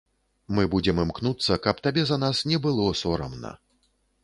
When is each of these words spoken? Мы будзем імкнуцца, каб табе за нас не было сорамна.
Мы 0.59 0.63
будзем 0.75 1.01
імкнуцца, 1.03 1.59
каб 1.67 1.83
табе 1.89 2.07
за 2.13 2.19
нас 2.25 2.43
не 2.53 2.61
было 2.67 2.91
сорамна. 3.05 3.55